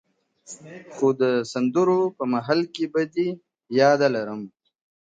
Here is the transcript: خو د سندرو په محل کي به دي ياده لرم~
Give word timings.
خو 0.93 1.07
د 1.21 1.23
سندرو 1.51 1.99
په 2.17 2.23
محل 2.33 2.61
کي 2.73 2.85
به 2.93 3.01
دي 3.13 3.29
ياده 3.79 4.07
لرم~ 4.15 4.41